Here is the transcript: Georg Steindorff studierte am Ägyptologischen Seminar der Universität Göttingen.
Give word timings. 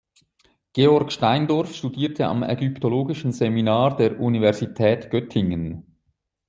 Georg 0.73 1.11
Steindorff 1.11 1.75
studierte 1.75 2.25
am 2.25 2.41
Ägyptologischen 2.41 3.33
Seminar 3.33 3.97
der 3.97 4.19
Universität 4.19 5.11
Göttingen. 5.11 5.95